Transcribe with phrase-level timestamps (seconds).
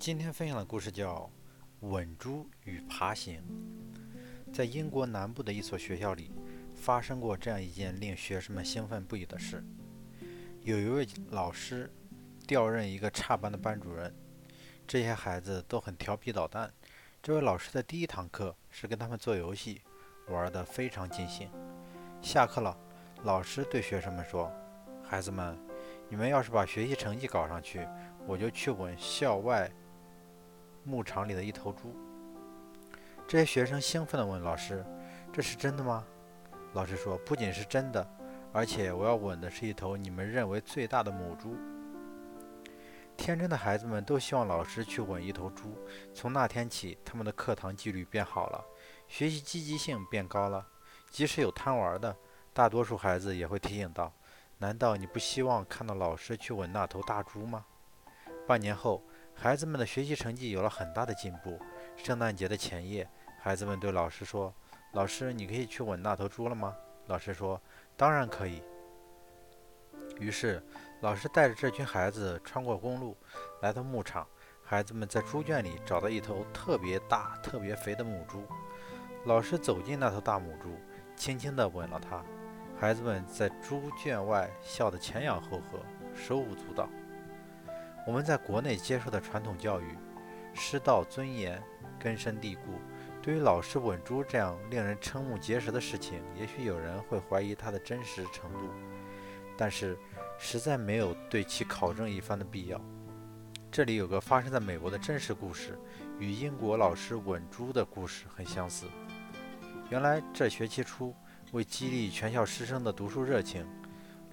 [0.00, 1.30] 今天分享的故事叫
[1.86, 3.38] 《稳猪与爬行》。
[4.50, 6.32] 在英国南部的一所学校里，
[6.74, 9.62] 发生过这样一件令学生们兴奋不已的事：
[10.62, 11.92] 有一位老师
[12.46, 14.10] 调任一个差班的班主任，
[14.86, 16.72] 这些孩子都很调皮捣蛋。
[17.22, 19.82] 这位老师的第一堂课是跟他们做游戏，
[20.28, 21.50] 玩得非常尽兴。
[22.22, 22.74] 下课了，
[23.24, 24.50] 老师对学生们说
[25.04, 25.58] ：“孩子们，
[26.08, 27.86] 你们要是把学习成绩搞上去，
[28.26, 29.70] 我就去稳校外。”
[30.82, 31.94] 牧场里的一头猪，
[33.28, 34.84] 这些学生兴奋地问老师
[35.32, 36.04] ：“这是真的吗？”
[36.72, 38.06] 老师说：“不仅是真的，
[38.52, 41.54] 而且我要吻的是一头你们认为最大的母猪。”
[43.16, 45.76] 天真的孩子们都希望老师去吻一头猪。
[46.14, 48.64] 从那天起，他们的课堂纪律变好了，
[49.06, 50.66] 学习积极性变高了。
[51.10, 52.16] 即使有贪玩的，
[52.54, 54.10] 大多数孩子也会提醒道
[54.56, 57.66] ：“难道你不希望看到老师去吻那头大猪吗？”
[58.48, 59.02] 半年后。
[59.42, 61.58] 孩子们的学习成绩有了很大的进步。
[61.96, 63.08] 圣诞节的前夜，
[63.40, 64.54] 孩子们对老师说
[64.92, 66.76] ：“老师，你可以去吻那头猪了吗？”
[67.08, 67.58] 老师说
[67.96, 68.62] ：“当然可以。”
[70.20, 70.62] 于是，
[71.00, 73.16] 老师带着这群孩子穿过公路，
[73.62, 74.28] 来到牧场。
[74.62, 78.44] 孩子们在猪圈里找到一头特别大、特别肥的母猪。
[79.24, 80.68] 老师走进那头大母猪，
[81.16, 82.22] 轻轻地吻了它。
[82.78, 85.80] 孩子们在猪圈外笑得前仰后合，
[86.14, 86.90] 手舞足蹈。
[88.06, 89.96] 我们在国内接受的传统教育，
[90.54, 91.62] 师道尊严
[91.98, 92.62] 根深蒂固。
[93.22, 98.70] 对于老师吻猪这样令人瞠目结舌的事情，也许有人会怀疑它的真实程度，
[99.56, 99.96] 但是
[100.38, 102.80] 实在没有对其考证一番的必要。
[103.70, 105.78] 这里有个发生在美国的真实故事，
[106.18, 108.86] 与英国老师吻猪的故事很相似。
[109.90, 111.14] 原来这学期初，
[111.52, 113.66] 为激励全校师生的读书热情，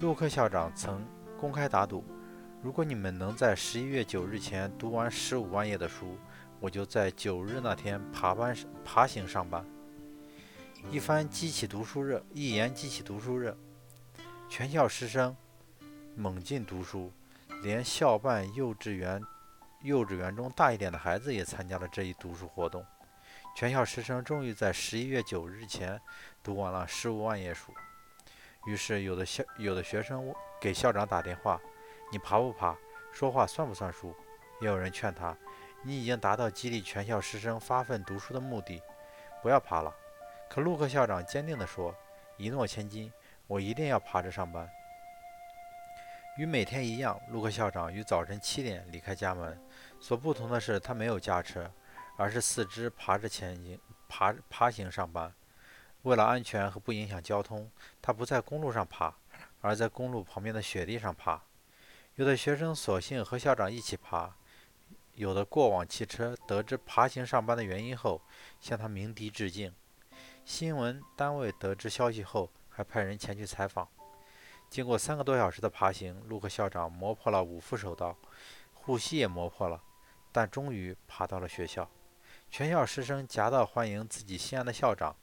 [0.00, 1.04] 陆克校长曾
[1.38, 2.02] 公开打赌。
[2.60, 6.18] 如果你们能在十一月九日前读完十五万页的书，
[6.58, 9.64] 我就在九日那天爬班爬行上班。
[10.90, 13.56] 一番激起读书热，一言激起读书热，
[14.48, 15.36] 全校师生
[16.16, 17.12] 猛进读书，
[17.62, 19.22] 连校办幼稚园
[19.82, 22.84] 幼稚园中大一点的孩子也参加了这一读书活动。
[23.56, 26.00] 全校师生终于在十一月九日前
[26.42, 27.72] 读完了十五万页书。
[28.66, 31.60] 于是，有的校有的学生给校长打电话。
[32.10, 32.76] 你爬不爬？
[33.12, 34.14] 说话算不算数？
[34.60, 35.36] 也有人劝他
[35.82, 38.82] ：“你已经达到激励全校师生发奋读书的目的，
[39.42, 39.94] 不要爬了。”
[40.48, 41.94] 可陆克校长坚定地说
[42.38, 43.12] ：“一诺千金，
[43.46, 44.68] 我一定要爬着上班。”
[46.38, 49.60] 与每天一样，陆克校长于早晨七点离开家门。
[50.00, 51.70] 所不同的是，他没有驾车，
[52.16, 55.32] 而是四肢爬着前行，爬爬行上班。
[56.02, 57.70] 为了安全和不影响交通，
[58.00, 59.12] 他不在公路上爬，
[59.60, 61.42] 而在公路旁边的雪地上爬。
[62.18, 64.34] 有的学生索性和校长一起爬，
[65.14, 68.20] 有的过往汽车得知爬行上班的原因后，
[68.58, 69.72] 向他鸣笛致敬。
[70.44, 73.86] 新闻单位得知消息后，还派人前去采访。
[74.68, 78.18] 经过三个多小时的爬行，陆克校长磨破了五副手刀，
[78.74, 79.80] 护膝也磨破了，
[80.32, 81.88] 但终于爬到了学校。
[82.50, 85.14] 全校师生夹道欢迎自己心爱的校长。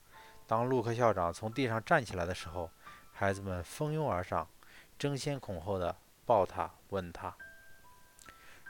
[0.47, 2.69] 当陆克校长从地上站起来的时候，
[3.11, 4.47] 孩子们蜂拥而上，
[4.97, 5.93] 争先恐后的。
[6.25, 7.35] 抱他，吻他。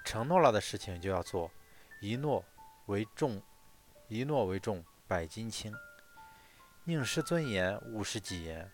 [0.03, 1.49] 承诺了的事情就要做，
[2.01, 2.43] 一诺
[2.87, 3.41] 为重，
[4.07, 5.73] 一诺为重，百斤轻。
[6.83, 8.69] 宁失尊严，勿失己言。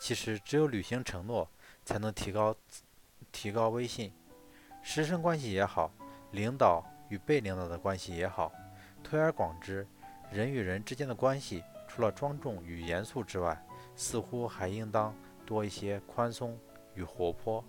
[0.00, 1.48] 其实，只有履行承诺，
[1.84, 2.56] 才能提高
[3.30, 4.12] 提高威信。
[4.82, 5.92] 师生关系也好，
[6.32, 8.52] 领导与被领导的关系也好，
[9.02, 9.86] 推而广之，
[10.32, 13.64] 人与人之间的关系，除了庄重与严肃之外，
[13.94, 15.14] 似乎还应当
[15.46, 16.58] 多一些宽松
[16.94, 17.64] 与活泼。